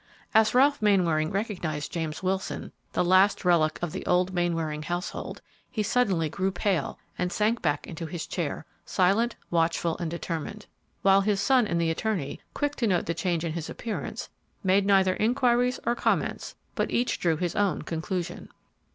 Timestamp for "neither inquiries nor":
14.87-15.93